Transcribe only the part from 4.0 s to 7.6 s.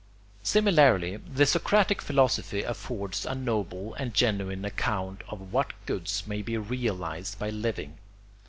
genuine account of what goods may be realised by